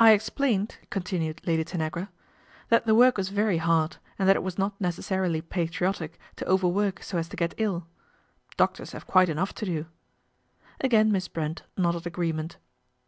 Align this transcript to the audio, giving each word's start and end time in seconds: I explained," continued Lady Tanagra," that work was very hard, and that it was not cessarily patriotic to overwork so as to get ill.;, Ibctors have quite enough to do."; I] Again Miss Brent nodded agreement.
I 0.00 0.10
explained," 0.10 0.78
continued 0.90 1.40
Lady 1.46 1.62
Tanagra," 1.64 2.08
that 2.70 2.84
work 2.84 3.16
was 3.16 3.28
very 3.28 3.58
hard, 3.58 3.98
and 4.18 4.28
that 4.28 4.34
it 4.34 4.42
was 4.42 4.58
not 4.58 4.74
cessarily 4.82 5.40
patriotic 5.40 6.18
to 6.34 6.48
overwork 6.48 7.00
so 7.04 7.16
as 7.16 7.28
to 7.28 7.36
get 7.36 7.54
ill.;, 7.56 7.86
Ibctors 8.58 8.90
have 8.92 9.06
quite 9.06 9.28
enough 9.28 9.54
to 9.54 9.64
do."; 9.64 9.86
I] 10.82 10.86
Again 10.86 11.12
Miss 11.12 11.28
Brent 11.28 11.62
nodded 11.76 12.08
agreement. 12.08 12.56